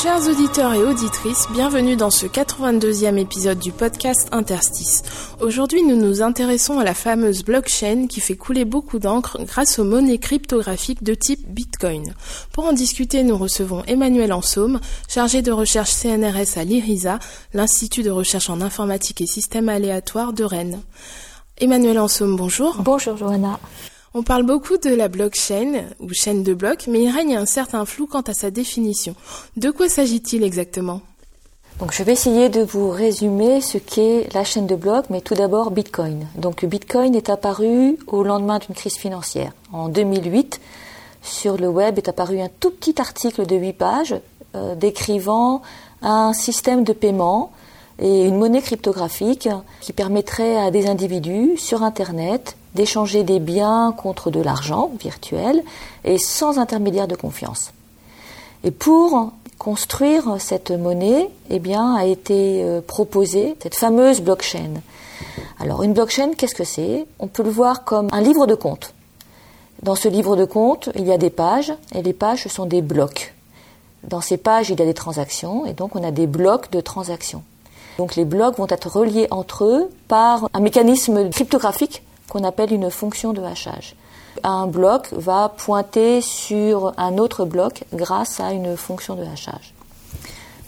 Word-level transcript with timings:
Chers 0.00 0.28
auditeurs 0.28 0.74
et 0.74 0.84
auditrices, 0.84 1.48
bienvenue 1.50 1.96
dans 1.96 2.10
ce 2.10 2.26
82e 2.26 3.16
épisode 3.16 3.58
du 3.58 3.72
podcast 3.72 4.28
Interstice. 4.30 5.02
Aujourd'hui, 5.40 5.82
nous 5.82 5.96
nous 5.96 6.22
intéressons 6.22 6.78
à 6.78 6.84
la 6.84 6.94
fameuse 6.94 7.42
blockchain 7.42 8.06
qui 8.06 8.20
fait 8.20 8.36
couler 8.36 8.64
beaucoup 8.64 9.00
d'encre 9.00 9.38
grâce 9.42 9.80
aux 9.80 9.84
monnaies 9.84 10.18
cryptographiques 10.18 11.02
de 11.02 11.14
type 11.14 11.48
Bitcoin. 11.48 12.14
Pour 12.52 12.66
en 12.66 12.72
discuter, 12.72 13.24
nous 13.24 13.36
recevons 13.36 13.82
Emmanuel 13.88 14.32
Ansaume, 14.32 14.78
chargé 15.08 15.42
de 15.42 15.50
recherche 15.50 15.90
CNRS 15.90 16.58
à 16.58 16.62
l'IRISA, 16.62 17.18
l'Institut 17.52 18.04
de 18.04 18.10
recherche 18.10 18.50
en 18.50 18.60
informatique 18.60 19.20
et 19.20 19.26
systèmes 19.26 19.68
aléatoires 19.68 20.32
de 20.32 20.44
Rennes. 20.44 20.80
Emmanuel 21.56 21.98
Ansaume, 21.98 22.36
bonjour. 22.36 22.76
Bonjour 22.82 23.16
Johanna. 23.16 23.58
On 24.14 24.22
parle 24.22 24.44
beaucoup 24.44 24.78
de 24.78 24.88
la 24.88 25.08
blockchain 25.08 25.84
ou 26.00 26.08
chaîne 26.12 26.42
de 26.42 26.54
blocs, 26.54 26.86
mais 26.88 27.02
il 27.02 27.10
règne 27.10 27.36
un 27.36 27.44
certain 27.44 27.84
flou 27.84 28.06
quant 28.06 28.22
à 28.22 28.32
sa 28.32 28.50
définition. 28.50 29.14
De 29.56 29.70
quoi 29.70 29.88
s'agit-il 29.88 30.42
exactement? 30.42 31.02
Je 31.92 32.02
vais 32.02 32.12
essayer 32.12 32.48
de 32.48 32.62
vous 32.62 32.90
résumer 32.90 33.60
ce 33.60 33.78
qu'est 33.78 34.28
la 34.34 34.44
chaîne 34.44 34.66
de 34.66 34.74
blocs, 34.74 35.10
mais 35.10 35.20
tout 35.20 35.34
d'abord 35.34 35.70
Bitcoin. 35.70 36.26
Donc 36.36 36.64
Bitcoin 36.64 37.14
est 37.14 37.28
apparu 37.28 37.98
au 38.06 38.22
lendemain 38.22 38.58
d'une 38.58 38.74
crise 38.74 38.96
financière. 38.96 39.52
En 39.72 39.88
2008, 39.88 40.60
sur 41.22 41.56
le 41.56 41.68
web 41.68 41.98
est 41.98 42.08
apparu 42.08 42.40
un 42.40 42.48
tout 42.48 42.70
petit 42.70 43.00
article 43.00 43.46
de 43.46 43.56
8 43.56 43.72
pages 43.74 44.16
euh, 44.54 44.74
décrivant 44.74 45.62
un 46.02 46.32
système 46.32 46.82
de 46.82 46.92
paiement 46.92 47.52
et 48.00 48.24
une 48.24 48.36
monnaie 48.36 48.62
cryptographique 48.62 49.48
qui 49.80 49.92
permettrait 49.92 50.56
à 50.56 50.70
des 50.70 50.86
individus 50.86 51.56
sur 51.58 51.82
Internet 51.82 52.56
d'échanger 52.74 53.24
des 53.24 53.40
biens 53.40 53.94
contre 53.96 54.30
de 54.30 54.40
l'argent 54.40 54.90
virtuel 55.00 55.62
et 56.04 56.18
sans 56.18 56.58
intermédiaire 56.58 57.08
de 57.08 57.16
confiance. 57.16 57.72
Et 58.64 58.70
pour 58.70 59.32
construire 59.58 60.36
cette 60.38 60.70
monnaie, 60.70 61.28
eh 61.50 61.58
bien, 61.58 61.94
a 61.94 62.04
été 62.04 62.62
euh, 62.62 62.80
proposée 62.80 63.56
cette 63.60 63.74
fameuse 63.74 64.20
blockchain. 64.20 64.80
Alors, 65.58 65.82
une 65.82 65.92
blockchain, 65.92 66.32
qu'est-ce 66.36 66.54
que 66.54 66.64
c'est? 66.64 67.06
On 67.18 67.26
peut 67.26 67.42
le 67.42 67.50
voir 67.50 67.84
comme 67.84 68.08
un 68.12 68.20
livre 68.20 68.46
de 68.46 68.54
compte. 68.54 68.94
Dans 69.82 69.94
ce 69.94 70.08
livre 70.08 70.36
de 70.36 70.44
compte, 70.44 70.90
il 70.94 71.06
y 71.06 71.12
a 71.12 71.18
des 71.18 71.30
pages, 71.30 71.72
et 71.94 72.02
les 72.02 72.12
pages, 72.12 72.46
sont 72.48 72.66
des 72.66 72.82
blocs. 72.82 73.34
Dans 74.04 74.20
ces 74.20 74.36
pages, 74.36 74.70
il 74.70 74.78
y 74.78 74.82
a 74.82 74.86
des 74.86 74.94
transactions, 74.94 75.66
et 75.66 75.72
donc 75.72 75.96
on 75.96 76.04
a 76.04 76.10
des 76.10 76.26
blocs 76.26 76.70
de 76.70 76.80
transactions. 76.80 77.42
Donc 77.98 78.14
les 78.14 78.24
blocs 78.24 78.56
vont 78.56 78.66
être 78.68 78.88
reliés 78.88 79.26
entre 79.30 79.64
eux 79.64 79.90
par 80.06 80.48
un 80.54 80.60
mécanisme 80.60 81.30
cryptographique 81.30 82.02
qu'on 82.28 82.44
appelle 82.44 82.72
une 82.72 82.90
fonction 82.90 83.32
de 83.32 83.42
hachage. 83.42 83.94
Un 84.44 84.66
bloc 84.66 85.08
va 85.12 85.48
pointer 85.48 86.20
sur 86.20 86.92
un 86.96 87.18
autre 87.18 87.44
bloc 87.44 87.84
grâce 87.92 88.40
à 88.40 88.52
une 88.52 88.76
fonction 88.76 89.14
de 89.14 89.24
hachage. 89.24 89.74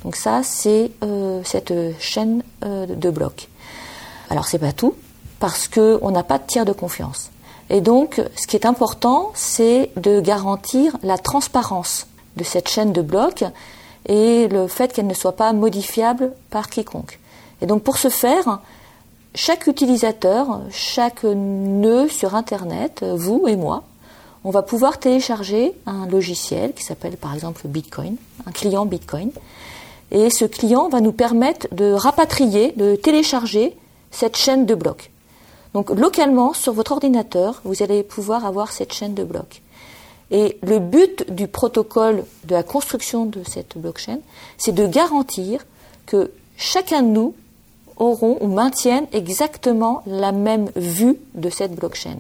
Donc 0.05 0.17
ça, 0.17 0.43
c'est 0.43 0.91
euh, 1.05 1.43
cette 1.45 1.75
chaîne 2.01 2.43
euh, 2.65 2.87
de 2.87 3.11
blocs. 3.11 3.49
Alors 4.31 4.47
c'est 4.47 4.59
pas 4.59 4.73
tout, 4.73 4.95
parce 5.39 5.69
qu'on 5.69 6.11
n'a 6.11 6.23
pas 6.23 6.39
de 6.39 6.45
tiers 6.47 6.65
de 6.65 6.73
confiance. 6.73 7.31
Et 7.69 7.81
donc, 7.81 8.21
ce 8.37 8.47
qui 8.47 8.57
est 8.57 8.67
important, 8.67 9.31
c'est 9.35 9.91
de 9.97 10.21
garantir 10.21 10.97
la 11.03 11.19
transparence 11.19 12.07
de 12.37 12.45
cette 12.45 12.69
chaîne 12.69 12.93
de 12.93 13.03
blocs 13.03 13.45
et 14.07 14.49
le 14.49 14.67
fait 14.67 14.93
qu'elle 14.93 15.07
ne 15.07 15.15
soit 15.15 15.37
pas 15.37 15.53
modifiable 15.53 16.33
par 16.51 16.69
quiconque. 16.69 17.21
Et 17.61 17.67
donc, 17.67 17.83
pour 17.83 17.99
ce 17.99 18.09
faire, 18.09 18.61
chaque 19.35 19.67
utilisateur, 19.67 20.61
chaque 20.71 21.25
nœud 21.25 22.09
sur 22.09 22.35
Internet, 22.35 23.05
vous 23.05 23.47
et 23.47 23.57
moi, 23.57 23.85
on 24.43 24.51
va 24.51 24.63
pouvoir 24.63 24.99
télécharger 24.99 25.75
un 25.87 26.07
logiciel 26.07 26.73
qui 26.73 26.83
s'appelle 26.83 27.17
par 27.17 27.35
exemple 27.35 27.69
Bitcoin, 27.69 28.17
un 28.47 28.51
client 28.53 28.87
Bitcoin. 28.87 29.31
Et 30.11 30.31
ce 30.31 30.45
client 30.45 30.89
va 30.89 31.01
nous 31.01 31.13
permettre 31.13 31.69
de 31.73 31.93
rapatrier, 31.93 32.73
de 32.73 32.97
télécharger 32.97 33.77
cette 34.11 34.37
chaîne 34.37 34.67
de 34.67 34.75
blocs. 34.75 35.11
Donc 35.75 35.91
localement, 35.91 36.53
sur 36.53 36.73
votre 36.73 36.93
ordinateur, 36.93 37.61
vous 37.65 37.83
allez 37.83 38.03
pouvoir 38.03 38.45
avoir 38.45 38.73
cette 38.73 38.93
chaîne 38.93 39.15
de 39.15 39.23
blocs. 39.23 39.63
Et 40.33 40.59
le 40.63 40.79
but 40.79 41.33
du 41.33 41.47
protocole 41.47 42.25
de 42.45 42.55
la 42.55 42.63
construction 42.63 43.27
de 43.27 43.43
cette 43.45 43.77
blockchain, 43.77 44.19
c'est 44.59 44.73
de 44.73 44.87
garantir 44.87 45.65
que 46.07 46.33
chacun 46.57 47.03
de 47.03 47.09
nous 47.09 47.35
auront 48.01 48.39
ou 48.41 48.49
maintiennent 48.49 49.07
exactement 49.13 50.03
la 50.07 50.33
même 50.33 50.71
vue 50.75 51.17
de 51.35 51.51
cette 51.51 51.77
blockchain. 51.77 52.17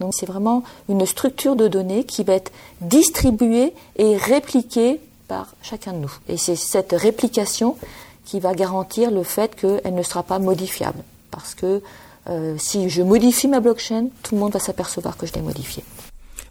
Donc 0.00 0.14
c'est 0.14 0.26
vraiment 0.26 0.64
une 0.88 1.04
structure 1.04 1.54
de 1.54 1.68
données 1.68 2.04
qui 2.04 2.24
va 2.24 2.34
être 2.34 2.50
distribuée 2.80 3.74
et 3.96 4.16
répliquée 4.16 5.00
par 5.28 5.54
chacun 5.62 5.92
de 5.92 5.98
nous. 5.98 6.12
Et 6.28 6.36
c'est 6.36 6.56
cette 6.56 6.92
réplication 6.92 7.76
qui 8.24 8.40
va 8.40 8.54
garantir 8.54 9.10
le 9.10 9.22
fait 9.22 9.54
qu'elle 9.54 9.94
ne 9.94 10.02
sera 10.02 10.22
pas 10.22 10.38
modifiable. 10.38 11.02
Parce 11.30 11.54
que 11.54 11.82
euh, 12.28 12.56
si 12.58 12.88
je 12.88 13.02
modifie 13.02 13.48
ma 13.48 13.60
blockchain, 13.60 14.06
tout 14.22 14.34
le 14.34 14.40
monde 14.40 14.52
va 14.52 14.60
s'apercevoir 14.60 15.16
que 15.16 15.26
je 15.26 15.32
l'ai 15.34 15.42
modifiée. 15.42 15.84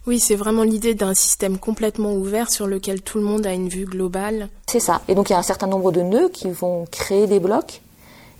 Oui, 0.06 0.18
c'est 0.18 0.34
vraiment 0.34 0.64
l'idée 0.64 0.94
d'un 0.94 1.14
système 1.14 1.58
complètement 1.58 2.12
ouvert 2.14 2.50
sur 2.50 2.66
lequel 2.66 3.02
tout 3.02 3.18
le 3.18 3.24
monde 3.24 3.46
a 3.46 3.52
une 3.52 3.68
vue 3.68 3.84
globale. 3.84 4.48
C'est 4.66 4.80
ça. 4.80 5.00
Et 5.08 5.14
donc 5.14 5.30
il 5.30 5.32
y 5.32 5.36
a 5.36 5.38
un 5.38 5.44
certain 5.44 5.68
nombre 5.68 5.92
de 5.92 6.00
nœuds 6.00 6.28
qui 6.28 6.50
vont 6.50 6.86
créer 6.90 7.26
des 7.26 7.38
blocs. 7.38 7.80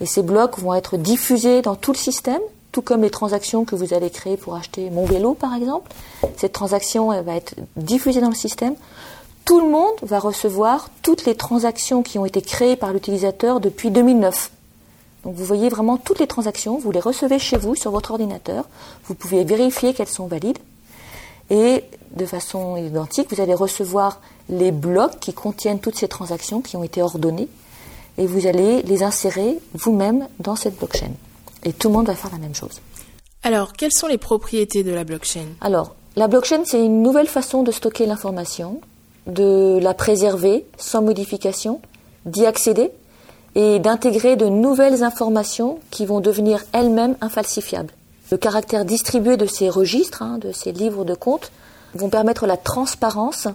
Et 0.03 0.07
ces 0.07 0.23
blocs 0.23 0.59
vont 0.59 0.75
être 0.75 0.97
diffusés 0.97 1.63
dans 1.63 1.77
tout 1.77 1.93
le 1.93 1.97
système, 1.97 2.41
tout 2.73 2.83
comme 2.83 3.03
les 3.03 3.11
transactions 3.11 3.65
que 3.65 3.77
vous 3.77 3.95
allez 3.95 4.11
créer 4.11 4.37
pour 4.37 4.57
acheter 4.57 4.91
mon 4.91 5.05
vélo, 5.05 5.35
par 5.35 5.55
exemple. 5.55 5.93
Cette 6.37 6.53
transaction 6.53 7.23
va 7.23 7.37
être 7.37 7.55
diffusée 7.77 8.21
dans 8.21 8.29
le 8.29 8.35
système. 8.35 8.75
Tout 9.45 9.61
le 9.61 9.71
monde 9.71 9.95
va 10.03 10.19
recevoir 10.19 10.91
toutes 11.03 11.25
les 11.25 11.37
transactions 11.37 12.03
qui 12.03 12.19
ont 12.19 12.27
été 12.27 12.43
créées 12.43 12.75
par 12.75 12.93
l'utilisateur 12.93 13.61
depuis 13.61 13.93
2009. 13.93 14.51
Donc 15.23 15.37
vous 15.37 15.45
voyez 15.45 15.69
vraiment 15.69 15.99
toutes 15.99 16.19
les 16.19 16.27
transactions, 16.27 16.79
vous 16.79 16.91
les 16.91 16.99
recevez 16.99 17.39
chez 17.39 17.57
vous 17.57 17.77
sur 17.77 17.93
votre 17.93 18.11
ordinateur, 18.11 18.65
vous 19.05 19.15
pouvez 19.15 19.45
vérifier 19.45 19.95
qu'elles 19.95 20.09
sont 20.09 20.27
valides. 20.27 20.59
Et 21.49 21.85
de 22.17 22.27
façon 22.27 22.77
identique, 22.77 23.33
vous 23.33 23.41
allez 23.41 23.55
recevoir 23.55 24.21
les 24.49 24.73
blocs 24.73 25.21
qui 25.21 25.33
contiennent 25.33 25.79
toutes 25.79 25.97
ces 25.97 26.09
transactions 26.09 26.61
qui 26.61 26.77
ont 26.77 26.83
été 26.83 27.03
ordonnées 27.03 27.49
et 28.19 28.27
vous 28.27 28.47
allez 28.47 28.83
les 28.83 29.03
insérer 29.03 29.59
vous-même 29.75 30.29
dans 30.39 30.57
cette 30.57 30.77
blockchain. 30.79 31.13
Et 31.65 31.73
tout 31.73 31.89
le 31.89 31.95
monde 31.95 32.07
va 32.07 32.15
faire 32.15 32.33
la 32.33 32.39
même 32.39 32.55
chose. 32.55 32.81
Alors, 33.43 33.73
quelles 33.73 33.93
sont 33.93 34.07
les 34.07 34.19
propriétés 34.19 34.85
de 34.85 34.93
la 34.93 35.05
blockchain? 35.05 35.47
Alors, 35.61 35.95
la 36.17 36.29
blockchain, 36.29 36.63
c'est 36.65 36.85
une 36.85 37.03
nouvelle 37.03 37.27
façon 37.27 37.63
de 37.63 37.73
stocker 37.73 38.07
l'information, 38.07 38.81
de 39.27 39.79
la 39.81 39.95
préserver 39.95 40.67
sans 40.77 41.03
modification, 41.03 41.81
d'y 42.27 42.47
accéder 42.47 42.91
et 43.55 43.79
d'intégrer 43.79 44.37
de 44.37 44.47
nouvelles 44.47 45.03
informations 45.03 45.79
qui 45.91 46.07
vont 46.07 46.21
devenir 46.21 46.63
elles-mêmes 46.73 47.17
infalsifiables. 47.21 47.93
Le 48.31 48.39
caractère 48.39 48.85
distribué 48.85 49.37
de 49.37 49.47
ces 49.47 49.69
registres, 49.69 50.23
hein, 50.23 50.39
de 50.39 50.53
ces 50.53 50.73
livres 50.73 51.05
de 51.05 51.15
comptes, 51.15 51.53
vont 51.95 52.09
permettre 52.09 52.47
la 52.47 52.57
transparence 52.57 53.49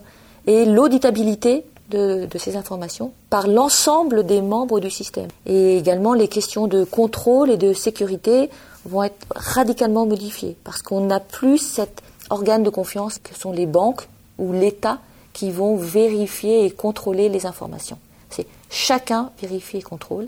et 0.45 0.66
l'auditabilité 0.66 1.66
de, 1.89 2.27
ces 2.37 2.55
informations 2.55 3.13
par 3.29 3.47
l'ensemble 3.47 4.25
des 4.25 4.41
membres 4.41 4.79
du 4.79 4.89
système. 4.89 5.29
Et 5.45 5.77
également, 5.77 6.13
les 6.13 6.27
questions 6.27 6.67
de 6.67 6.83
contrôle 6.83 7.49
et 7.49 7.57
de 7.57 7.73
sécurité 7.73 8.49
vont 8.85 9.03
être 9.03 9.27
radicalement 9.35 10.05
modifiées 10.05 10.55
parce 10.63 10.81
qu'on 10.81 11.01
n'a 11.01 11.19
plus 11.19 11.57
cet 11.57 12.01
organe 12.29 12.63
de 12.63 12.69
confiance 12.69 13.19
que 13.19 13.35
sont 13.35 13.51
les 13.51 13.65
banques 13.65 14.07
ou 14.37 14.53
l'État 14.53 14.99
qui 15.33 15.51
vont 15.51 15.75
vérifier 15.75 16.65
et 16.65 16.71
contrôler 16.71 17.29
les 17.29 17.45
informations. 17.45 18.00
C'est 18.29 18.47
chacun 18.69 19.31
vérifie 19.41 19.77
et 19.77 19.81
contrôle 19.81 20.27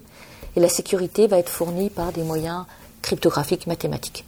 et 0.55 0.59
la 0.59 0.69
sécurité 0.69 1.27
va 1.27 1.39
être 1.39 1.49
fournie 1.49 1.89
par 1.89 2.11
des 2.11 2.23
moyens 2.23 2.65
cryptographiques 3.01 3.67
mathématiques. 3.67 4.25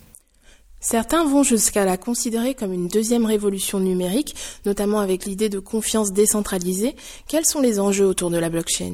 Certains 0.84 1.24
vont 1.26 1.44
jusqu'à 1.44 1.86
la 1.86 1.96
considérer 1.96 2.56
comme 2.56 2.74
une 2.74 2.88
deuxième 2.88 3.26
révolution 3.26 3.80
numérique, 3.80 4.36
notamment 4.66 5.00
avec 5.00 5.26
l'idée 5.26 5.48
de 5.48 5.60
confiance 5.60 6.12
décentralisée. 6.12 6.96
Quels 7.28 7.46
sont 7.46 7.62
les 7.62 7.80
enjeux 7.80 8.08
autour 8.08 8.32
de 8.32 8.38
la 8.38 8.50
blockchain? 8.50 8.94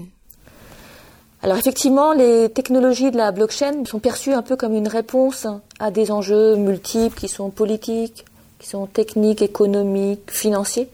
Alors 1.42 1.58
effectivement, 1.58 2.12
les 2.12 2.50
technologies 2.50 3.10
de 3.10 3.16
la 3.16 3.32
blockchain 3.32 3.86
sont 3.86 4.00
perçues 4.00 4.34
un 4.34 4.42
peu 4.42 4.58
comme 4.58 4.76
une 4.76 4.90
réponse 4.90 5.48
à 5.80 5.90
des 5.90 6.12
enjeux 6.12 6.58
multiples 6.58 7.18
qui 7.18 7.30
sont 7.30 7.52
politiques, 7.52 8.26
qui 8.60 8.68
sont 8.68 8.86
techniques, 8.88 9.42
économiques, 9.42 10.30
financiers, 10.30 10.90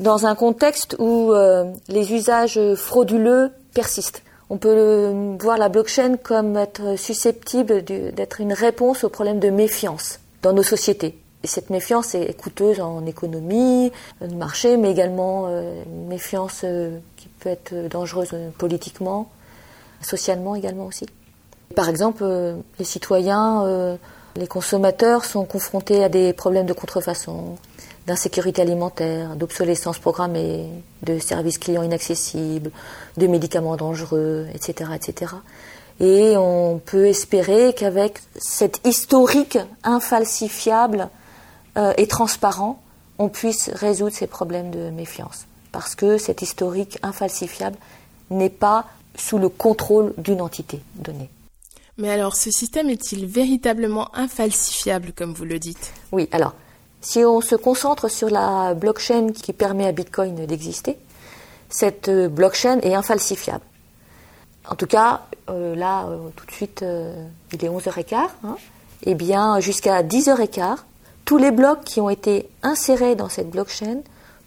dans 0.00 0.24
un 0.24 0.34
contexte 0.34 0.96
où 0.98 1.32
euh, 1.32 1.64
les 1.88 2.14
usages 2.14 2.58
frauduleux 2.74 3.50
persistent. 3.74 4.22
On 4.48 4.58
peut 4.58 5.36
voir 5.40 5.58
la 5.58 5.68
blockchain 5.68 6.16
comme 6.16 6.56
être 6.56 6.96
susceptible 6.96 7.82
d'être 7.82 8.40
une 8.40 8.52
réponse 8.52 9.02
aux 9.04 9.08
problèmes 9.08 9.40
de 9.40 9.50
méfiance 9.50 10.20
dans 10.42 10.52
nos 10.52 10.62
sociétés. 10.62 11.18
Et 11.42 11.46
cette 11.48 11.70
méfiance 11.70 12.14
est 12.14 12.36
coûteuse 12.36 12.80
en 12.80 13.04
économie, 13.06 13.92
de 14.20 14.34
marché, 14.34 14.76
mais 14.76 14.90
également 14.90 15.46
euh, 15.48 15.82
une 15.84 16.06
méfiance 16.06 16.62
euh, 16.64 16.98
qui 17.16 17.28
peut 17.28 17.50
être 17.50 17.74
dangereuse 17.88 18.34
politiquement, 18.58 19.30
socialement 20.00 20.54
également 20.54 20.86
aussi. 20.86 21.06
Par 21.74 21.88
exemple, 21.88 22.24
les 22.78 22.84
citoyens, 22.84 23.98
les 24.36 24.46
consommateurs 24.46 25.24
sont 25.24 25.44
confrontés 25.44 26.04
à 26.04 26.08
des 26.08 26.32
problèmes 26.32 26.66
de 26.66 26.72
contrefaçon, 26.72 27.56
d'insécurité 28.06 28.62
alimentaire, 28.62 29.36
d'obsolescence 29.36 29.98
programmée, 29.98 30.68
de 31.02 31.18
services 31.18 31.58
clients 31.58 31.82
inaccessibles, 31.82 32.70
de 33.16 33.26
médicaments 33.26 33.76
dangereux, 33.76 34.46
etc., 34.54 34.90
etc. 34.94 35.34
Et 35.98 36.36
on 36.36 36.78
peut 36.78 37.06
espérer 37.06 37.74
qu'avec 37.74 38.20
cet 38.36 38.86
historique 38.86 39.58
infalsifiable 39.82 41.08
euh, 41.76 41.92
et 41.96 42.06
transparent, 42.06 42.82
on 43.18 43.28
puisse 43.28 43.70
résoudre 43.70 44.14
ces 44.14 44.26
problèmes 44.26 44.70
de 44.70 44.90
méfiance. 44.90 45.46
Parce 45.72 45.94
que 45.94 46.18
cet 46.18 46.42
historique 46.42 46.98
infalsifiable 47.02 47.76
n'est 48.30 48.50
pas 48.50 48.86
sous 49.16 49.38
le 49.38 49.48
contrôle 49.48 50.12
d'une 50.18 50.42
entité 50.42 50.80
donnée. 50.94 51.30
Mais 51.98 52.10
alors, 52.10 52.36
ce 52.36 52.50
système 52.50 52.90
est-il 52.90 53.24
véritablement 53.24 54.14
infalsifiable, 54.14 55.12
comme 55.14 55.32
vous 55.32 55.46
le 55.46 55.58
dites? 55.58 55.94
Oui, 56.12 56.28
alors, 56.30 56.54
si 57.06 57.24
on 57.24 57.40
se 57.40 57.54
concentre 57.54 58.10
sur 58.10 58.28
la 58.30 58.74
blockchain 58.74 59.30
qui 59.30 59.52
permet 59.52 59.86
à 59.86 59.92
Bitcoin 59.92 60.34
d'exister, 60.44 60.98
cette 61.68 62.08
euh, 62.08 62.28
blockchain 62.28 62.80
est 62.80 62.94
infalsifiable. 62.94 63.62
En 64.68 64.74
tout 64.74 64.88
cas, 64.88 65.22
euh, 65.48 65.76
là, 65.76 66.06
euh, 66.06 66.30
tout 66.34 66.44
de 66.44 66.50
suite, 66.50 66.84
il 67.52 67.64
est 67.64 67.68
11h15. 67.68 68.16
Hein, 68.42 68.56
eh 69.04 69.14
bien, 69.14 69.60
jusqu'à 69.60 70.02
10h15, 70.02 70.78
tous 71.24 71.36
les 71.36 71.52
blocs 71.52 71.84
qui 71.84 72.00
ont 72.00 72.10
été 72.10 72.48
insérés 72.64 73.14
dans 73.14 73.28
cette 73.28 73.50
blockchain 73.50 73.98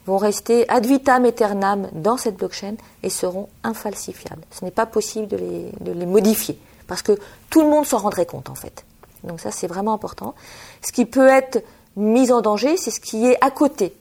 vont 0.05 0.17
rester 0.17 0.67
ad 0.69 0.85
vitam 0.85 1.23
aeternam 1.23 1.87
dans 1.93 2.17
cette 2.17 2.35
blockchain 2.35 2.75
et 3.03 3.09
seront 3.09 3.47
infalsifiables. 3.63 4.43
Ce 4.51 4.65
n'est 4.65 4.71
pas 4.71 4.85
possible 4.85 5.29
de 5.29 5.37
les, 5.37 5.71
de 5.79 5.93
les 5.93 6.05
modifier 6.05 6.59
parce 6.87 7.03
que 7.03 7.17
tout 7.49 7.61
le 7.61 7.69
monde 7.69 7.85
s'en 7.85 7.99
rendrait 7.99 8.25
compte 8.25 8.49
en 8.49 8.55
fait. 8.55 8.83
Donc 9.23 9.39
ça 9.39 9.51
c'est 9.51 9.67
vraiment 9.67 9.93
important. 9.93 10.35
Ce 10.81 10.91
qui 10.91 11.05
peut 11.05 11.27
être 11.27 11.63
mis 11.95 12.31
en 12.31 12.41
danger, 12.41 12.77
c'est 12.77 12.91
ce 12.91 12.99
qui 12.99 13.25
est 13.25 13.37
à 13.41 13.51
côté. 13.51 13.93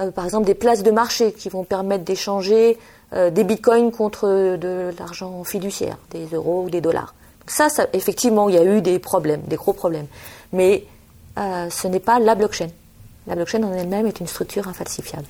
Euh, 0.00 0.10
par 0.10 0.24
exemple 0.24 0.46
des 0.46 0.54
places 0.54 0.82
de 0.82 0.90
marché 0.90 1.32
qui 1.32 1.48
vont 1.48 1.64
permettre 1.64 2.04
d'échanger 2.04 2.78
euh, 3.12 3.30
des 3.30 3.44
bitcoins 3.44 3.90
contre 3.90 4.56
de 4.56 4.92
l'argent 4.98 5.42
fiduciaire, 5.44 5.96
des 6.10 6.26
euros 6.26 6.64
ou 6.64 6.70
des 6.70 6.80
dollars. 6.80 7.14
ça, 7.46 7.68
ça, 7.68 7.86
effectivement, 7.92 8.48
il 8.48 8.54
y 8.54 8.58
a 8.58 8.64
eu 8.64 8.82
des 8.82 8.98
problèmes, 8.98 9.42
des 9.42 9.56
gros 9.56 9.72
problèmes. 9.72 10.06
Mais 10.52 10.84
euh, 11.38 11.70
ce 11.70 11.88
n'est 11.88 12.00
pas 12.00 12.18
la 12.18 12.34
blockchain. 12.34 12.68
La 13.26 13.34
blockchain 13.34 13.62
en 13.62 13.72
elle-même 13.72 14.06
est 14.06 14.20
une 14.20 14.26
structure 14.26 14.68
infalsifiable. 14.68 15.26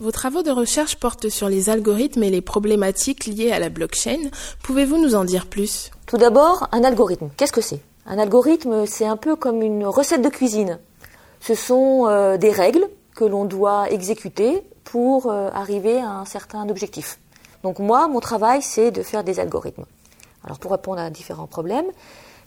Vos 0.00 0.10
travaux 0.10 0.42
de 0.42 0.50
recherche 0.50 0.96
portent 0.96 1.28
sur 1.28 1.48
les 1.48 1.70
algorithmes 1.70 2.22
et 2.24 2.30
les 2.30 2.40
problématiques 2.40 3.26
liées 3.26 3.52
à 3.52 3.58
la 3.58 3.68
blockchain. 3.68 4.18
Pouvez-vous 4.62 4.98
nous 4.98 5.14
en 5.14 5.24
dire 5.24 5.46
plus? 5.46 5.90
Tout 6.06 6.16
d'abord, 6.16 6.68
un 6.72 6.82
algorithme. 6.82 7.28
Qu'est-ce 7.36 7.52
que 7.52 7.60
c'est? 7.60 7.80
Un 8.06 8.18
algorithme, 8.18 8.86
c'est 8.86 9.06
un 9.06 9.16
peu 9.16 9.36
comme 9.36 9.62
une 9.62 9.86
recette 9.86 10.22
de 10.22 10.28
cuisine. 10.28 10.78
Ce 11.46 11.54
sont 11.54 12.06
euh, 12.06 12.38
des 12.38 12.50
règles 12.50 12.88
que 13.14 13.24
l'on 13.24 13.44
doit 13.44 13.90
exécuter 13.90 14.62
pour 14.82 15.26
euh, 15.26 15.50
arriver 15.52 16.00
à 16.00 16.08
un 16.08 16.24
certain 16.24 16.66
objectif. 16.70 17.18
Donc 17.62 17.80
moi, 17.80 18.08
mon 18.08 18.20
travail, 18.20 18.62
c'est 18.62 18.90
de 18.90 19.02
faire 19.02 19.24
des 19.24 19.38
algorithmes. 19.40 19.84
Alors 20.42 20.58
pour 20.58 20.70
répondre 20.70 21.00
à 21.00 21.10
différents 21.10 21.46
problèmes, 21.46 21.84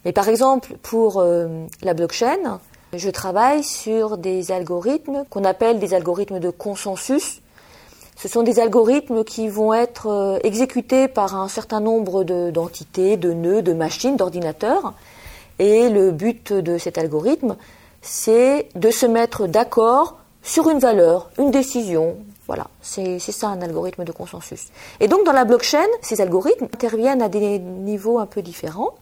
mais 0.03 0.13
par 0.13 0.27
exemple 0.27 0.77
pour 0.81 1.19
euh, 1.19 1.67
la 1.83 1.93
blockchain, 1.93 2.59
je 2.91 3.09
travaille 3.11 3.63
sur 3.63 4.17
des 4.17 4.51
algorithmes 4.51 5.25
qu'on 5.29 5.43
appelle 5.43 5.77
des 5.77 5.93
algorithmes 5.93 6.39
de 6.39 6.49
consensus. 6.49 7.43
Ce 8.15 8.27
sont 8.27 8.41
des 8.41 8.59
algorithmes 8.59 9.23
qui 9.23 9.47
vont 9.47 9.75
être 9.75 10.39
exécutés 10.43 11.07
par 11.07 11.35
un 11.35 11.49
certain 11.49 11.81
nombre 11.81 12.23
d'entités, 12.23 13.15
de, 13.15 13.31
nœuds, 13.31 13.61
de 13.61 13.73
machines, 13.73 14.15
d'ordinateurs. 14.15 14.95
Et 15.59 15.89
le 15.89 16.09
but 16.09 16.51
de 16.51 16.79
cet 16.79 16.97
algorithme, 16.97 17.55
c'est 18.01 18.69
de 18.75 18.89
se 18.89 19.05
mettre 19.05 19.47
d'accord 19.47 20.17
sur 20.43 20.69
une 20.69 20.79
valeur, 20.79 21.29
une 21.37 21.51
décision. 21.51 22.17
Voilà, 22.47 22.67
c'est 22.81 23.19
ça 23.19 23.49
un 23.49 23.61
algorithme 23.61 24.05
de 24.05 24.11
consensus. 24.13 24.67
Et 25.01 25.07
donc 25.07 25.25
dans 25.25 25.33
la 25.33 25.43
blockchain, 25.43 25.87
ces 26.01 26.21
algorithmes 26.21 26.65
interviennent 26.65 27.21
à 27.21 27.27
des 27.27 27.59
niveaux 27.59 28.19
un 28.19 28.25
peu 28.25 28.41
différents. 28.41 28.95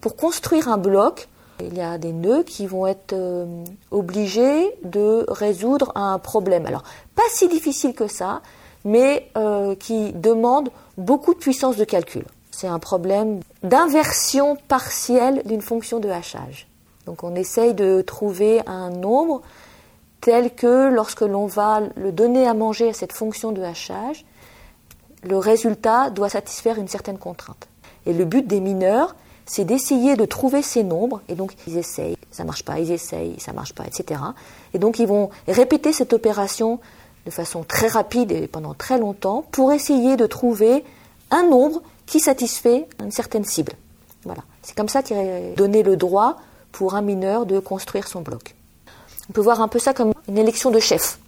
Pour 0.00 0.16
construire 0.16 0.68
un 0.68 0.78
bloc, 0.78 1.28
il 1.60 1.76
y 1.76 1.80
a 1.80 1.98
des 1.98 2.12
nœuds 2.12 2.44
qui 2.44 2.66
vont 2.66 2.86
être 2.86 3.12
euh, 3.12 3.64
obligés 3.90 4.70
de 4.84 5.26
résoudre 5.28 5.92
un 5.94 6.18
problème. 6.18 6.64
Alors, 6.66 6.84
pas 7.14 7.22
si 7.30 7.48
difficile 7.48 7.92
que 7.92 8.06
ça, 8.06 8.40
mais 8.84 9.28
euh, 9.36 9.74
qui 9.74 10.12
demande 10.12 10.70
beaucoup 10.96 11.34
de 11.34 11.38
puissance 11.38 11.76
de 11.76 11.84
calcul. 11.84 12.24
C'est 12.50 12.68
un 12.68 12.78
problème 12.78 13.40
d'inversion 13.62 14.56
partielle 14.68 15.42
d'une 15.44 15.62
fonction 15.62 15.98
de 15.98 16.08
hachage. 16.08 16.69
Donc 17.06 17.24
on 17.24 17.34
essaye 17.34 17.74
de 17.74 18.02
trouver 18.02 18.62
un 18.66 18.90
nombre 18.90 19.42
tel 20.20 20.54
que 20.54 20.90
lorsque 20.90 21.22
l'on 21.22 21.46
va 21.46 21.80
le 21.96 22.12
donner 22.12 22.46
à 22.46 22.54
manger 22.54 22.90
à 22.90 22.92
cette 22.92 23.12
fonction 23.12 23.52
de 23.52 23.62
hachage, 23.62 24.24
le 25.22 25.36
résultat 25.36 26.10
doit 26.10 26.28
satisfaire 26.28 26.78
une 26.78 26.88
certaine 26.88 27.18
contrainte. 27.18 27.68
Et 28.06 28.12
le 28.12 28.24
but 28.24 28.46
des 28.46 28.60
mineurs, 28.60 29.14
c'est 29.46 29.64
d'essayer 29.64 30.16
de 30.16 30.24
trouver 30.24 30.62
ces 30.62 30.82
nombres, 30.82 31.22
et 31.28 31.34
donc 31.34 31.54
ils 31.66 31.76
essayent, 31.76 32.16
ça 32.30 32.44
marche 32.44 32.64
pas, 32.64 32.78
ils 32.78 32.92
essayent, 32.92 33.38
ça 33.40 33.52
marche 33.52 33.74
pas, 33.74 33.84
etc. 33.86 34.20
Et 34.74 34.78
donc 34.78 34.98
ils 34.98 35.06
vont 35.06 35.30
répéter 35.48 35.92
cette 35.92 36.12
opération 36.12 36.78
de 37.26 37.30
façon 37.30 37.64
très 37.64 37.88
rapide 37.88 38.32
et 38.32 38.46
pendant 38.46 38.74
très 38.74 38.98
longtemps 38.98 39.44
pour 39.50 39.72
essayer 39.72 40.16
de 40.16 40.26
trouver 40.26 40.84
un 41.30 41.42
nombre 41.42 41.82
qui 42.06 42.20
satisfait 42.20 42.88
une 43.02 43.10
certaine 43.10 43.44
cible. 43.44 43.72
Voilà. 44.24 44.42
C'est 44.62 44.76
comme 44.76 44.88
ça 44.88 45.02
qu'il 45.02 45.16
est 45.16 45.54
donné 45.56 45.82
le 45.82 45.96
droit 45.96 46.36
pour 46.72 46.94
un 46.94 47.02
mineur 47.02 47.46
de 47.46 47.58
construire 47.58 48.08
son 48.08 48.20
bloc. 48.20 48.54
On 49.28 49.32
peut 49.32 49.40
voir 49.40 49.60
un 49.60 49.68
peu 49.68 49.78
ça 49.78 49.94
comme 49.94 50.12
une 50.28 50.38
élection 50.38 50.70
de 50.70 50.80
chef, 50.80 51.18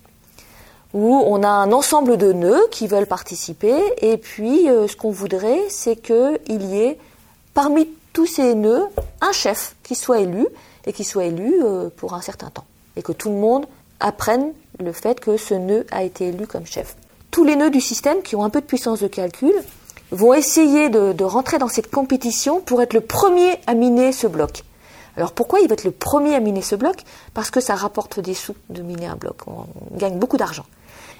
où 0.93 1.23
on 1.27 1.43
a 1.43 1.49
un 1.49 1.73
ensemble 1.73 2.17
de 2.17 2.33
nœuds 2.33 2.67
qui 2.71 2.87
veulent 2.87 3.07
participer, 3.07 3.81
et 3.99 4.17
puis 4.17 4.69
euh, 4.69 4.89
ce 4.89 4.97
qu'on 4.97 5.11
voudrait, 5.11 5.61
c'est 5.69 5.97
qu'il 5.97 6.63
y 6.63 6.81
ait 6.81 6.99
parmi 7.55 7.89
tous 8.13 8.27
ces 8.27 8.55
nœuds 8.55 8.87
un 9.21 9.33
chef 9.33 9.75
qui 9.83 9.95
soit 9.95 10.21
élu 10.21 10.47
et 10.87 10.93
qui 10.93 11.05
soit 11.05 11.25
élu 11.25 11.63
euh, 11.63 11.89
pour 11.97 12.15
un 12.15 12.21
certain 12.21 12.51
temps. 12.51 12.65
Et 12.97 13.03
que 13.03 13.13
tout 13.13 13.31
le 13.31 13.37
monde 13.37 13.67
apprenne 14.01 14.53
le 14.81 14.93
fait 14.93 15.21
que 15.21 15.37
ce 15.37 15.55
nœud 15.55 15.87
a 15.91 16.03
été 16.03 16.29
élu 16.29 16.47
comme 16.47 16.67
chef. 16.67 16.97
Tous 17.31 17.45
les 17.45 17.57
nœuds 17.57 17.71
du 17.71 17.81
système 17.81 18.21
qui 18.23 18.37
ont 18.37 18.45
un 18.45 18.51
peu 18.51 18.61
de 18.61 18.67
puissance 18.67 19.01
de 19.01 19.09
calcul 19.09 19.55
vont 20.11 20.35
essayer 20.35 20.91
de, 20.91 21.25
rentrer 21.25 21.59
dans 21.59 21.69
cette 21.69 21.91
compétition 21.91 22.61
pour 22.61 22.83
être 22.83 22.93
le 22.93 23.01
premier 23.01 23.59
à 23.67 23.75
miner 23.75 24.13
ce 24.13 24.27
bloc. 24.27 24.63
Alors 25.17 25.33
pourquoi 25.33 25.61
il 25.61 25.69
va 25.69 25.75
être 25.75 25.85
le 25.85 25.91
premier 25.91 26.35
à 26.35 26.41
miner 26.41 26.63
ce 26.63 26.75
bloc? 26.75 27.03
Parce 27.35 27.51
que 27.51 27.61
ça 27.61 27.75
rapporte 27.75 28.21
des 28.21 28.35
sous 28.35 28.55
de 28.71 28.83
miner 28.83 29.07
un 29.07 29.17
bloc. 29.17 29.37
on 29.47 29.67
gagne 29.97 30.19
beaucoup 30.19 30.37
d'argent. 30.37 30.65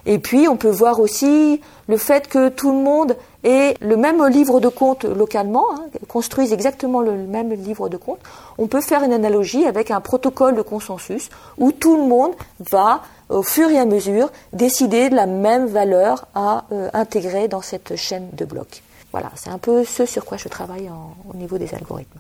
Et 0.05 0.19
puis, 0.19 0.49
on 0.49 0.57
peut 0.57 0.71
voir 0.71 0.99
aussi 0.99 1.61
le 1.87 1.97
fait 1.97 2.27
que 2.27 2.49
tout 2.49 2.73
le 2.73 2.79
monde 2.79 3.17
ait 3.45 3.77
le 3.81 3.97
même 3.97 4.25
livre 4.27 4.59
de 4.59 4.69
compte 4.69 5.05
localement, 5.05 5.65
hein, 5.73 5.85
construise 6.09 6.53
exactement 6.53 7.01
le 7.01 7.13
même 7.13 7.53
livre 7.53 7.89
de 7.89 7.97
compte. 7.97 8.19
On 8.59 8.67
peut 8.67 8.81
faire 8.81 9.05
une 9.05 9.13
analogie 9.13 9.65
avec 9.65 9.91
un 9.91 10.01
protocole 10.01 10.57
de 10.57 10.63
consensus 10.63 11.29
où 11.59 11.71
tout 11.71 11.97
le 11.97 12.05
monde 12.05 12.33
va, 12.71 13.03
au 13.29 13.43
fur 13.43 13.71
et 13.71 13.79
à 13.79 13.85
mesure, 13.85 14.31
décider 14.53 15.09
de 15.09 15.15
la 15.15 15.27
même 15.27 15.67
valeur 15.67 16.27
à 16.35 16.65
euh, 16.73 16.91
intégrer 16.95 17.47
dans 17.47 17.63
cette 17.63 17.95
chaîne 17.95 18.29
de 18.33 18.45
blocs. 18.45 18.83
Voilà, 19.13 19.31
c'est 19.37 19.51
un 19.51 19.59
peu 19.59 19.85
ce 19.85 20.05
sur 20.05 20.25
quoi 20.25 20.37
je 20.37 20.49
travaille 20.49 20.91
au 21.33 21.37
niveau 21.37 21.59
des 21.59 21.75
algorithmes. 21.75 22.19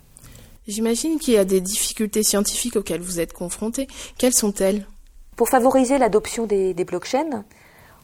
J'imagine 0.67 1.19
qu'il 1.19 1.35
y 1.35 1.39
a 1.39 1.45
des 1.45 1.61
difficultés 1.61 2.23
scientifiques 2.23 2.77
auxquelles 2.77 3.01
vous 3.01 3.21
êtes 3.21 3.33
confrontés. 3.33 3.89
Quelles 4.19 4.35
sont-elles? 4.35 4.87
Pour 5.37 5.49
favoriser 5.49 5.99
l'adoption 5.99 6.47
des 6.47 6.75
blockchains, 6.85 7.45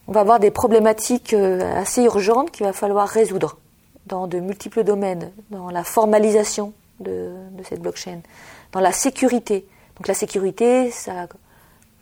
on 0.09 0.13
va 0.13 0.21
avoir 0.21 0.41
des 0.41 0.51
problématiques 0.51 1.35
euh, 1.35 1.61
assez 1.77 2.03
urgentes 2.03 2.51
qu'il 2.51 2.65
va 2.65 2.73
falloir 2.73 3.07
résoudre 3.07 3.59
dans 4.07 4.27
de 4.27 4.41
multiples 4.41 4.83
domaines, 4.83 5.31
dans 5.51 5.69
la 5.69 5.85
formalisation 5.85 6.73
de, 6.99 7.31
cette 7.69 7.83
blockchain, 7.83 8.21
dans 8.73 8.81
la 8.81 8.93
sécurité. 8.93 9.67
Donc 9.97 10.09
la 10.09 10.15
sécurité, 10.15 10.91
ça 10.91 11.29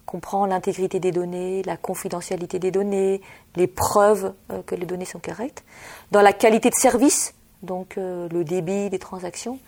comprend 0.07 0.47
l'intégrité 0.47 1.01
des 1.01 1.11
données, 1.11 1.65
la 1.65 1.77
confidentialité 1.77 2.61
des 2.61 2.71
données, 2.71 3.21
les 3.57 3.67
preuves 3.67 4.33
euh, 4.53 4.63
que 4.65 4.77
les 4.77 4.87
données 4.87 5.05
sont 5.05 5.19
correctes, 5.19 5.65
dans 6.13 6.23
la 6.23 6.33
qualité 6.33 6.71
de 6.71 6.77
service, 6.77 7.35
donc 7.65 7.99
euh, 7.99 8.29
le 8.31 8.45
débit 8.45 8.89
des 8.89 9.01
transactions, 9.01 9.59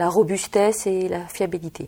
la 0.00 0.08
robustesse 0.08 0.86
et 0.86 1.08
la 1.08 1.26
fiabilité. 1.26 1.86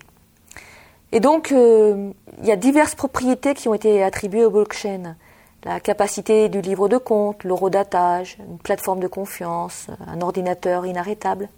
Et 1.11 1.21
donc, 1.21 1.51
il 1.51 2.47
y 2.47 2.53
a 2.53 2.57
diverses 2.57 2.95
propriétés 2.95 3.55
qui 3.55 3.69
ont 3.69 3.75
été 3.75 4.03
attribuées 4.03 4.45
aux 4.45 4.51
blockchains 4.51 5.17
la 5.65 5.79
capacité 5.79 6.49
du 6.49 6.61
livre 6.61 6.89
de 6.89 6.99
compte, 6.99 7.45
l'eurodatage, 7.45 8.37
une 8.49 8.59
plateforme 8.59 8.99
de 8.99 9.07
confiance, 9.07 9.87
un 10.09 10.21
ordinateur 10.21 10.87
inarrêtable. 10.87 11.49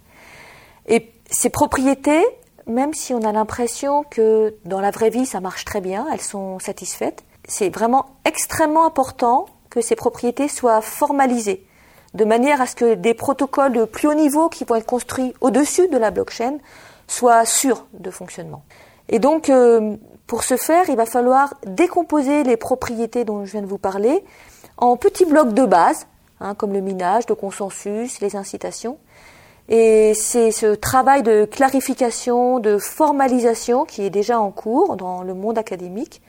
Et 0.87 1.11
ces 1.31 1.49
propriétés 1.49 2.23
même 2.67 2.95
si 2.95 3.13
on 3.15 3.23
a 3.23 3.33
l'impression 3.33 4.05
que 4.05 4.55
dans 4.65 4.81
la 4.81 4.91
vraie 4.91 5.11
vie 5.11 5.27
ça 5.27 5.41
marche 5.41 5.65
très 5.65 5.81
bien, 5.81 6.07
elles 6.13 6.21
sont 6.21 6.59
satisfaites, 6.59 7.25
c'est 7.47 7.69
vraiment 7.69 8.07
extrêmement 8.25 8.87
important 8.87 9.47
que 9.71 9.81
ces 9.81 9.97
propriétés 9.97 10.49
soient 10.49 10.81
formalisées, 10.81 11.67
de 12.14 12.25
manière 12.25 12.61
à 12.61 12.66
ce 12.66 12.76
que 12.76 12.94
des 12.94 13.14
protocoles 13.14 13.73
de 13.73 13.85
plus 13.85 14.09
haut 14.09 14.14
niveau 14.14 14.49
qui 14.49 14.64
vont 14.64 14.76
être 14.76 14.87
construits 14.87 15.35
au-dessus 15.40 15.88
de 15.88 15.99
la 15.99 16.11
blockchain 16.11 16.59
soient 17.06 17.44
sûrs 17.44 17.87
de 17.92 18.11
fonctionnement. 18.11 18.62
Et 19.09 19.18
donc, 19.18 19.50
euh, 19.50 19.97
pour 20.26 20.44
ce 20.44 20.56
faire, 20.56 20.88
il 20.88 20.97
va 20.97 21.06
falloir 21.06 21.54
décomposer 21.66 22.44
les 22.44 22.56
propriétés 22.56 23.25
dont 23.25 23.44
je 23.44 23.52
viens 23.52 23.62
de 23.62 23.66
vous 23.66 23.78
parler 23.78 24.25
en 24.76 24.97
petits 24.97 25.26
blocs 25.26 25.52
de 25.52 25.66
base, 25.66 26.06
hein, 26.40 26.54
comme 26.54 26.73
le 26.73 26.80
minage, 26.80 27.25
le 27.28 27.35
consensus, 27.35 28.21
les 28.21 28.37
incitations. 28.37 28.97
Et 29.68 30.12
c'est 30.14 30.50
ce 30.50 30.75
travail 30.75 31.23
de 31.23 31.44
clarification, 31.44 32.59
de 32.59 32.78
formalisation 32.78 33.85
qui 33.85 34.02
est 34.02 34.11
déjà 34.11 34.38
en 34.38 34.50
cours 34.50 34.97
dans 34.97 35.23
le 35.23 35.35
monde 35.35 35.59
académique. 35.59 36.21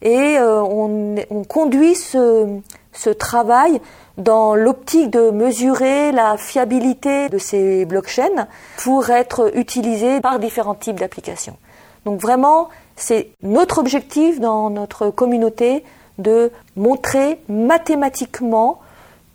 Et 0.00 0.38
euh, 0.38 0.62
on, 0.62 1.16
on, 1.30 1.42
conduit 1.42 1.96
ce, 1.96 2.60
ce 2.92 3.10
travail 3.10 3.80
dans 4.16 4.54
l'optique 4.54 5.10
de 5.10 5.30
mesurer 5.30 6.12
la 6.12 6.36
fiabilité 6.36 7.28
de 7.28 7.38
ces 7.38 7.84
blockchains 7.84 8.48
pour 8.78 9.10
être 9.10 9.56
utilisés 9.56 10.20
par 10.20 10.38
différents 10.38 10.74
types 10.74 10.98
d'applications. 10.98 11.56
Donc 12.04 12.20
vraiment, 12.20 12.68
c'est 12.96 13.30
notre 13.42 13.78
objectif 13.78 14.40
dans 14.40 14.70
notre 14.70 15.10
communauté 15.10 15.84
de 16.18 16.50
montrer 16.76 17.40
mathématiquement 17.48 18.80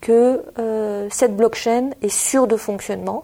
que 0.01 0.43
euh, 0.59 1.07
cette 1.09 1.35
blockchain 1.37 1.91
est 2.01 2.09
sûre 2.09 2.45
de 2.45 2.57
fonctionnement, 2.57 3.23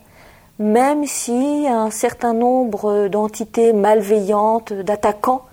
même 0.59 1.05
si 1.05 1.67
un 1.67 1.91
certain 1.91 2.33
nombre 2.33 3.09
d'entités 3.09 3.73
malveillantes, 3.73 4.71
d'attaquants, 4.71 5.43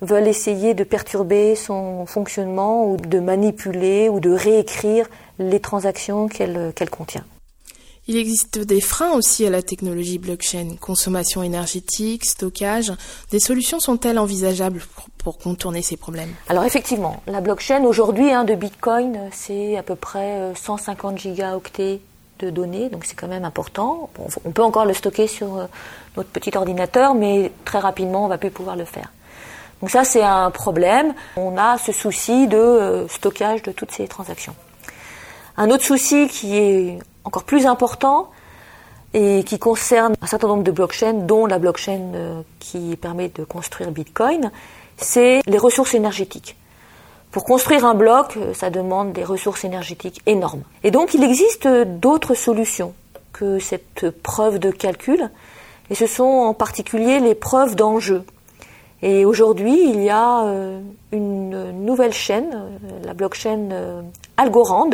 veulent 0.00 0.28
essayer 0.28 0.74
de 0.74 0.84
perturber 0.84 1.54
son 1.54 2.06
fonctionnement 2.06 2.90
ou 2.90 2.96
de 2.96 3.18
manipuler 3.18 4.08
ou 4.08 4.20
de 4.20 4.30
réécrire 4.30 5.06
les 5.38 5.60
transactions 5.60 6.28
qu'elle 6.28 6.90
contient. 6.90 7.24
Il 8.08 8.16
existe 8.16 8.60
des 8.60 8.80
freins 8.80 9.14
aussi 9.14 9.44
à 9.46 9.50
la 9.50 9.62
technologie 9.62 10.18
blockchain, 10.18 10.76
consommation 10.80 11.42
énergétique, 11.42 12.24
stockage. 12.24 12.92
Des 13.32 13.40
solutions 13.40 13.80
sont-elles 13.80 14.20
envisageables 14.20 14.80
pour, 15.18 15.38
contourner 15.38 15.82
ces 15.82 15.96
problèmes? 15.96 16.32
Alors 16.48 16.62
effectivement, 16.62 17.20
la 17.26 17.40
blockchain 17.40 17.82
aujourd'hui 17.82 18.30
hein, 18.30 18.44
de 18.44 18.54
Bitcoin, 18.54 19.18
c'est 19.32 19.76
à 19.76 19.82
peu 19.82 19.96
près 19.96 20.52
150 20.54 21.14
euh, 21.14 21.16
gigaoctets 21.18 22.00
de 22.38 22.50
données, 22.50 22.90
donc 22.90 23.04
c'est 23.04 23.16
quand 23.16 23.26
même 23.26 23.44
important. 23.44 24.08
on 24.44 24.50
peut 24.52 24.62
encore 24.62 24.84
le 24.84 24.94
stocker 24.94 25.26
sur 25.26 25.56
euh, 25.56 25.64
notre 26.16 26.28
petit 26.28 26.56
ordinateur, 26.56 27.16
mais 27.16 27.50
très 27.64 27.80
rapidement, 27.80 28.24
on 28.24 28.28
va 28.28 28.38
plus 28.38 28.52
pouvoir 28.52 28.76
le 28.76 28.84
faire. 28.84 29.10
Donc 29.80 29.90
ça, 29.90 30.04
c'est 30.04 30.22
un 30.22 30.50
problème. 30.50 31.14
On 31.36 31.56
a 31.58 31.78
ce 31.78 31.92
souci 31.92 32.46
de 32.46 32.56
euh, 32.56 33.08
stockage 33.08 33.62
de 33.62 33.72
toutes 33.72 33.92
ces 33.92 34.08
transactions. 34.08 34.54
Un 35.56 35.70
autre 35.70 35.84
souci 35.84 36.28
qui 36.28 36.56
est 36.56 36.98
encore 37.24 37.44
plus 37.44 37.66
important 37.66 38.30
et 39.14 39.44
qui 39.44 39.58
concerne 39.58 40.14
un 40.20 40.26
certain 40.26 40.48
nombre 40.48 40.62
de 40.62 40.70
blockchains, 40.70 41.12
dont 41.14 41.46
la 41.46 41.58
blockchain 41.58 42.12
euh, 42.14 42.42
qui 42.58 42.96
permet 42.96 43.28
de 43.28 43.44
construire 43.44 43.90
Bitcoin, 43.90 44.50
c'est 44.96 45.40
les 45.46 45.58
ressources 45.58 45.94
énergétiques. 45.94 46.56
Pour 47.30 47.44
construire 47.44 47.84
un 47.84 47.94
bloc, 47.94 48.36
euh, 48.36 48.54
ça 48.54 48.70
demande 48.70 49.12
des 49.12 49.24
ressources 49.24 49.64
énergétiques 49.64 50.20
énormes. 50.26 50.62
Et 50.84 50.90
donc 50.90 51.14
il 51.14 51.22
existe 51.22 51.68
d'autres 51.68 52.34
solutions 52.34 52.94
que 53.32 53.58
cette 53.58 54.10
preuve 54.22 54.58
de 54.58 54.70
calcul, 54.70 55.30
et 55.90 55.94
ce 55.94 56.06
sont 56.06 56.24
en 56.24 56.54
particulier 56.54 57.20
les 57.20 57.34
preuves 57.34 57.76
d'enjeu. 57.76 58.24
Et 59.02 59.24
aujourd'hui, 59.24 59.90
il 59.90 60.02
y 60.02 60.10
a 60.10 60.44
euh, 60.44 60.80
une 61.12 61.84
nouvelle 61.84 62.12
chaîne, 62.12 62.50
la 63.04 63.14
blockchain 63.14 64.02
Algorand, 64.36 64.90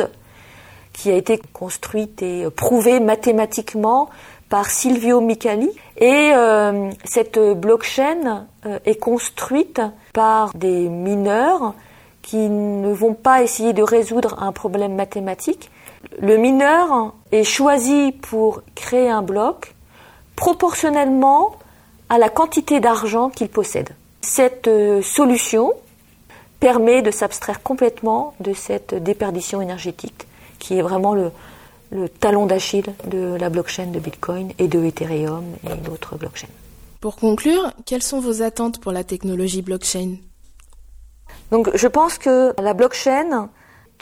qui 0.93 1.09
a 1.11 1.15
été 1.15 1.41
construite 1.51 2.21
et 2.21 2.45
prouvée 2.55 2.99
mathématiquement 2.99 4.09
par 4.53 4.69
Silvio 4.69 5.19
Micali. 5.19 5.71
Et 5.97 6.31
euh, 6.35 6.91
cette 7.05 7.39
blockchain 7.39 8.45
euh, 8.67 8.77
est 8.85 8.99
construite 8.99 9.81
par 10.13 10.53
des 10.53 10.89
mineurs 10.89 11.73
qui 12.21 12.37
ne 12.37 12.93
vont 12.93 13.15
pas 13.15 13.41
essayer 13.41 13.73
de 13.73 13.81
résoudre 13.81 14.41
un 14.41 14.51
problème 14.51 14.93
mathématique. 14.93 15.71
Le 16.21 16.37
mineur 16.37 17.13
est 17.31 17.43
choisi 17.43 18.11
pour 18.11 18.61
créer 18.75 19.09
un 19.09 19.23
bloc 19.23 19.73
proportionnellement 20.35 21.55
à 22.13 22.19
la 22.19 22.29
quantité 22.29 22.79
d'argent 22.79 23.31
qu'il 23.31 23.49
possède. 23.49 23.89
Cette 24.21 24.67
euh, 24.67 25.01
solution 25.01 25.73
permet 26.59 27.01
de 27.01 27.09
s'abstraire 27.09 27.63
complètement 27.63 28.35
de 28.39 28.53
cette 28.53 28.93
déperdition 28.93 29.61
énergétique 29.61 30.27
qui 30.59 30.77
est 30.77 30.83
vraiment 30.83 31.15
le, 31.15 31.31
talon 32.19 32.45
d'Achille 32.45 32.93
de 33.07 33.35
la 33.39 33.49
blockchain 33.49 33.87
de 33.87 33.99
Bitcoin 33.99 34.51
et 34.59 34.67
de 34.67 34.83
Ethereum 34.83 35.43
et 35.63 35.75
d'autres 35.77 36.15
blockchains. 36.15 36.53
Pour 37.01 37.15
conclure, 37.15 37.71
quelles 37.87 38.03
sont 38.03 38.19
vos 38.19 38.43
attentes 38.43 38.79
pour 38.79 38.91
la 38.91 39.03
technologie 39.03 39.63
blockchain? 39.63 40.17
Donc, 41.51 41.75
je 41.75 41.87
pense 41.87 42.19
que 42.19 42.53
la 42.61 42.75
blockchain 42.75 43.49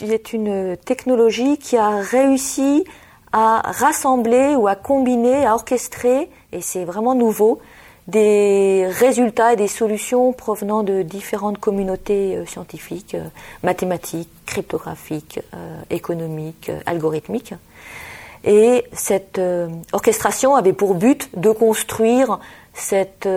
est 0.01 0.33
une 0.33 0.75
technologie 0.75 1.57
qui 1.57 1.77
a 1.77 2.01
réussi 2.01 2.83
à 3.31 3.61
rassembler 3.63 4.55
ou 4.55 4.67
à 4.67 4.75
combiner, 4.75 5.45
à 5.45 5.53
orchestrer, 5.53 6.29
et 6.51 6.59
c'est 6.59 6.83
vraiment 6.83 7.15
nouveau, 7.15 7.61
des 8.07 8.87
résultats 8.87 9.53
et 9.53 9.55
des 9.55 9.67
solutions 9.67 10.33
provenant 10.33 10.83
de 10.83 11.01
différentes 11.01 11.59
communautés 11.59 12.35
euh, 12.35 12.45
scientifiques, 12.45 13.15
euh, 13.15 13.25
mathématiques, 13.63 14.29
cryptographiques, 14.45 15.39
euh, 15.53 15.81
économiques, 15.89 16.71
algorithmiques. 16.85 17.53
Et 18.43 18.85
cette 18.91 19.39
orchestration 19.91 20.55
avait 20.55 20.73
pour 20.73 20.95
but 20.95 21.29
de 21.39 21.51
construire 21.51 22.39
cette 22.73 23.29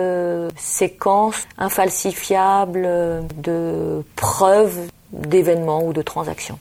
séquence 0.57 1.47
infalsifiable 1.59 2.89
de 3.37 4.03
preuves 4.15 4.89
d'événements 5.11 5.85
ou 5.85 5.93
de 5.93 6.01
transactions. 6.01 6.57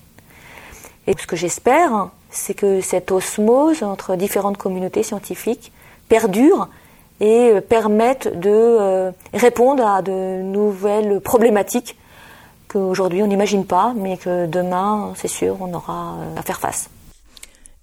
Et 1.06 1.14
ce 1.18 1.26
que 1.26 1.36
j'espère, 1.36 2.10
c'est 2.28 2.52
que 2.52 2.82
cette 2.82 3.12
osmose 3.12 3.82
entre 3.82 4.14
différentes 4.14 4.58
communautés 4.58 5.04
scientifiques 5.04 5.72
perdure 6.10 6.68
et 7.20 7.50
euh, 7.50 7.60
permettent 7.60 8.28
de 8.28 8.50
euh, 8.50 9.10
répondre 9.32 9.86
à 9.86 10.02
de 10.02 10.42
nouvelles 10.42 11.20
problématiques 11.20 11.96
qu'aujourd'hui 12.68 13.22
on 13.22 13.26
n'imagine 13.26 13.64
pas, 13.64 13.92
mais 13.96 14.16
que 14.16 14.46
demain, 14.46 15.12
c'est 15.16 15.28
sûr, 15.28 15.56
on 15.60 15.72
aura 15.72 16.16
euh, 16.18 16.38
à 16.38 16.42
faire 16.42 16.60
face. 16.60 16.90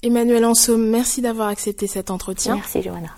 Emmanuel 0.04 0.46
Anso, 0.46 0.78
merci 0.78 1.22
d'avoir 1.22 1.48
accepté 1.48 1.88
cet 1.88 2.10
entretien. 2.10 2.56
Merci 2.56 2.82
Johanna. 2.82 3.10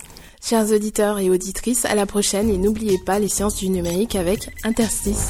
Chers 0.42 0.72
auditeurs 0.74 1.20
et 1.20 1.30
auditrices, 1.30 1.86
à 1.86 1.96
la 1.96 2.06
prochaine 2.06 2.50
et 2.50 2.58
n'oubliez 2.58 2.98
pas 2.98 3.18
les 3.18 3.30
sciences 3.30 3.56
du 3.56 3.70
numérique 3.70 4.16
avec 4.16 4.50
Interstice. 4.66 5.30